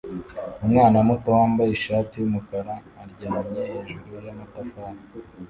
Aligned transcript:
Umwana 0.65 0.97
muto 1.07 1.27
wambaye 1.37 1.69
ishati 1.73 2.13
yumukara 2.17 2.73
aryamye 3.01 3.61
hejuru 3.73 4.11
yamatafari 4.27 5.01